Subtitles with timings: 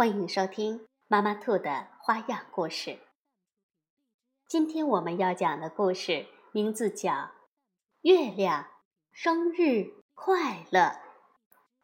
[0.00, 3.00] 欢迎收听妈妈兔的花样故事。
[4.48, 7.12] 今天我们要讲的故事名字叫
[8.00, 8.66] 《月亮
[9.12, 10.80] 生日快乐》，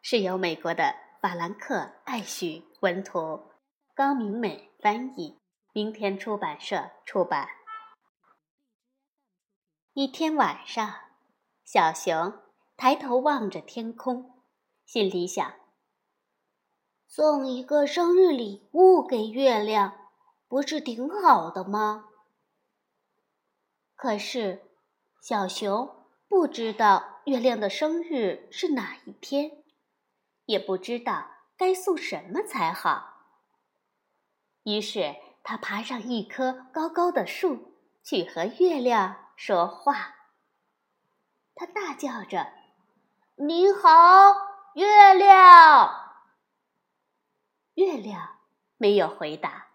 [0.01, 1.75] 是由美国的法兰克·
[2.05, 3.51] 艾许文图，
[3.93, 5.37] 高明美翻译，
[5.71, 7.47] 明天出版社出版。
[9.93, 10.91] 一天晚上，
[11.63, 12.33] 小熊
[12.75, 14.41] 抬头望着天空，
[14.87, 15.53] 心里想。
[17.07, 19.93] 送一个生日礼物给月亮，
[20.47, 22.09] 不是挺好的吗？
[23.95, 24.69] 可是，
[25.21, 29.63] 小熊不知道月亮的生日是哪一天，
[30.45, 33.23] 也不知道该送什么才好。
[34.63, 40.15] 于是，他爬上一棵高高的树，去和月亮说话。
[41.55, 42.53] 他大叫着
[43.35, 44.35] ：“你好，
[44.75, 46.03] 月亮！”
[47.77, 48.39] 月亮
[48.77, 49.67] 没有回答。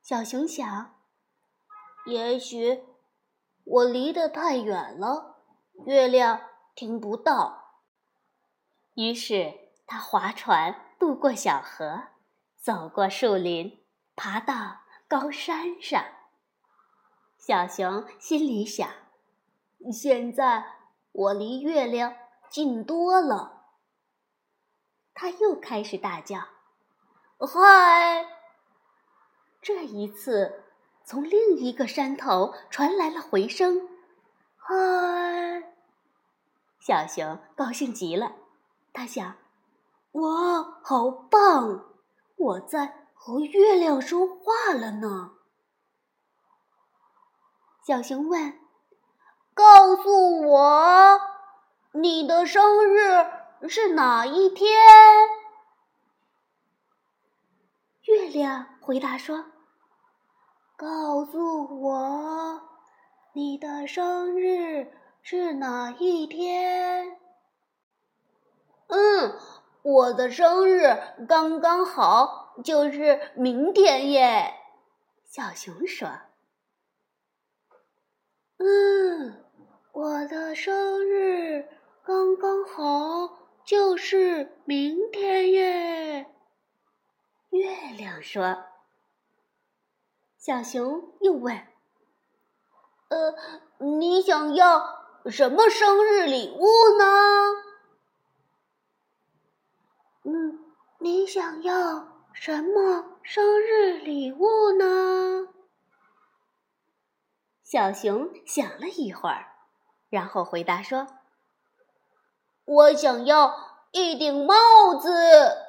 [0.00, 0.94] 小熊想
[2.08, 2.82] ：“也许
[3.64, 5.36] 我离得太远了，
[5.84, 6.40] 月亮
[6.74, 7.82] 听不到。”
[8.96, 12.04] 于是他划船渡过小河，
[12.56, 13.84] 走过树林，
[14.16, 16.02] 爬到高山上。
[17.36, 18.88] 小熊心里想
[19.92, 20.64] ：“现在
[21.12, 22.16] 我离月亮
[22.48, 23.74] 近多了。”
[25.12, 26.48] 他又开始大叫。
[27.46, 28.26] 嗨！
[29.62, 30.64] 这一次，
[31.04, 33.88] 从另一个山头传来了回声。
[34.56, 35.72] 嗨！
[36.80, 38.32] 小熊高兴极了，
[38.92, 39.36] 他想
[40.12, 41.84] ：“哇，好棒！
[42.36, 45.32] 我在和月亮说话了呢。”
[47.86, 48.58] 小熊问
[49.54, 51.20] ：“告诉我，
[51.92, 53.30] 你的生日
[53.68, 54.76] 是哪一天？”
[58.28, 59.42] 月亮回答说
[60.76, 62.60] ：“告诉我，
[63.32, 67.16] 你的生日是哪一天
[68.88, 69.32] ？”“嗯，
[69.80, 70.94] 我的生日
[71.26, 74.52] 刚刚好，就是明天耶。”
[75.24, 76.06] 小熊说。
[78.60, 79.42] “嗯，
[79.92, 81.66] 我的生日
[82.04, 86.26] 刚刚好，就是明天耶。”
[87.58, 88.64] 月亮说
[90.38, 91.66] ：“小熊又问，
[93.08, 93.34] 呃，
[93.78, 96.66] 你想要什么生日礼物
[96.96, 97.04] 呢？
[100.22, 100.64] 嗯，
[101.00, 105.48] 你想要什么生日礼物呢？”
[107.64, 109.46] 小熊想了一会儿，
[110.08, 111.08] 然后回答说
[112.64, 113.52] ：“我想要
[113.90, 114.54] 一顶帽
[114.94, 115.64] 子。”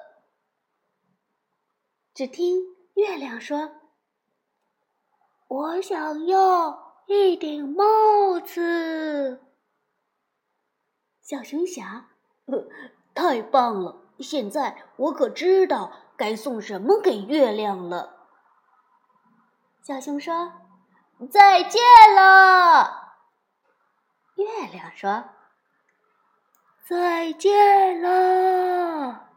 [2.19, 3.78] 只听月亮说
[5.47, 9.41] ：“我想要一顶帽子。”
[11.24, 12.09] 小熊想
[13.16, 14.02] ：“太棒了！
[14.19, 18.28] 现在我可知道该送什么给月亮了。”
[19.81, 20.51] 小熊说
[21.31, 21.81] ：“再见
[22.18, 23.13] 了。”
[24.36, 25.24] 月亮说
[26.86, 29.28] ：“再见了。”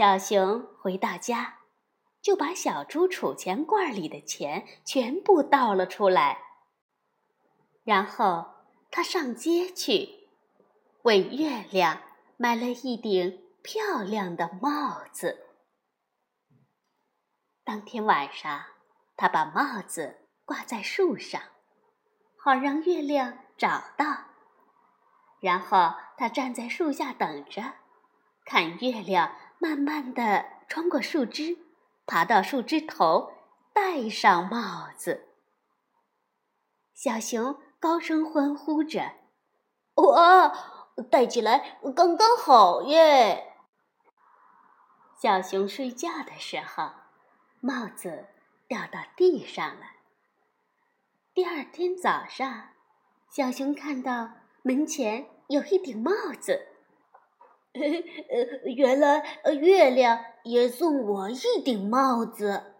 [0.00, 1.58] 小熊回到家，
[2.22, 6.38] 就把小猪储钱罐里的钱全部倒了出来。
[7.84, 8.46] 然后
[8.90, 10.26] 他上街去，
[11.02, 12.00] 为月亮
[12.38, 15.38] 买了一顶漂亮的帽子。
[17.62, 18.64] 当天晚上，
[19.18, 21.42] 他把帽子挂在树上，
[22.38, 24.06] 好让月亮找到。
[25.40, 27.74] 然后他站在树下等着，
[28.46, 29.36] 看月亮。
[29.62, 31.58] 慢慢的穿过树枝，
[32.06, 33.30] 爬到树枝头，
[33.74, 35.28] 戴上帽子。
[36.94, 39.12] 小熊高声欢呼着
[39.96, 40.50] ：“哇，
[41.10, 43.52] 戴起来刚刚好耶！”
[45.20, 46.92] 小熊睡觉的时候，
[47.60, 48.28] 帽子
[48.66, 49.82] 掉到地上了。
[51.34, 52.70] 第二天早上，
[53.28, 54.30] 小熊看到
[54.62, 56.10] 门前有一顶帽
[56.40, 56.66] 子。
[57.72, 62.74] 呃原来月亮也送我一顶帽子。”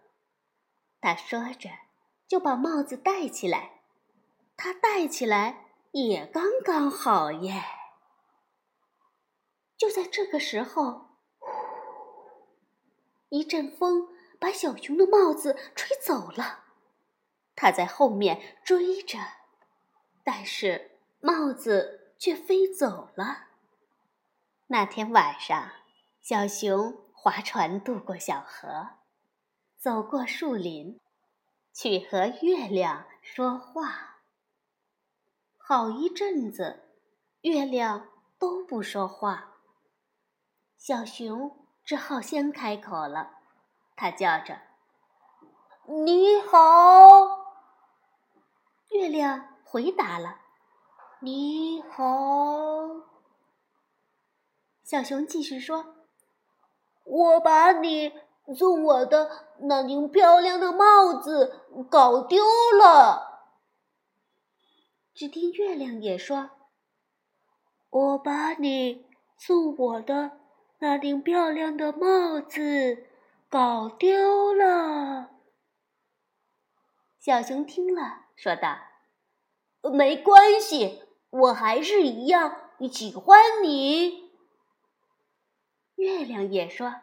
[0.99, 1.69] 他说着，
[2.27, 3.81] 就把帽子戴起来。
[4.55, 7.63] 他戴起来也刚刚好耶。
[9.75, 11.07] 就在这个时候，
[13.29, 14.09] 一阵风
[14.39, 16.65] 把小熊的帽子吹走了。
[17.55, 19.17] 他在后面追着，
[20.23, 23.47] 但是帽子却飞走了。
[24.73, 25.69] 那天晚上，
[26.21, 28.91] 小熊划船渡过小河，
[29.77, 30.97] 走过树林，
[31.73, 34.21] 去和月亮说话。
[35.57, 36.95] 好一阵子，
[37.41, 38.07] 月亮
[38.39, 39.57] 都不说话。
[40.77, 43.39] 小熊只好先开口了，
[43.97, 44.57] 它叫着
[46.05, 46.57] ：“你好。”
[48.91, 50.39] 月亮回答了
[51.19, 53.10] ：“你好。”
[54.91, 55.95] 小熊继续说
[57.05, 58.11] ：“我把你
[58.53, 62.43] 送我的那顶漂亮的帽子搞丢
[62.77, 63.53] 了。”
[65.15, 66.49] 只听月亮也说
[67.89, 69.05] ：“我把你
[69.37, 70.31] 送我的
[70.79, 73.05] 那顶漂亮的帽子
[73.49, 75.29] 搞丢了。”
[77.17, 78.77] 小熊听了，说道
[79.89, 82.57] ：“没关系，我还是一样
[82.91, 84.29] 喜欢你。”
[86.01, 86.95] 月亮也说：“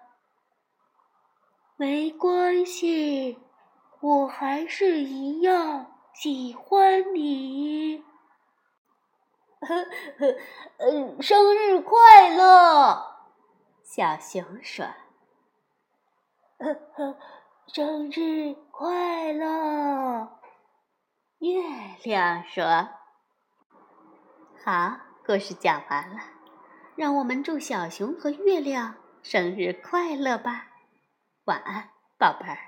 [1.79, 3.39] 没关系，
[4.01, 8.03] 我还是一样。”喜欢你，
[9.61, 9.69] 呵
[10.19, 10.37] 呵，
[10.79, 13.07] 嗯，生日快乐！
[13.85, 14.85] 小熊说
[16.59, 17.19] ：“呵呵，
[17.69, 20.41] 生日快乐！”
[21.39, 21.63] 月
[22.03, 22.65] 亮说
[24.67, 26.21] ：“好，故事讲完了，
[26.99, 30.67] 让我们祝小熊和月亮生日快乐吧！
[31.45, 32.59] 晚安，宝贝儿。”